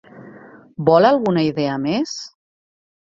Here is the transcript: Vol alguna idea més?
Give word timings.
Vol 0.87 1.09
alguna 1.09 1.43
idea 1.49 1.77
més? 1.87 2.15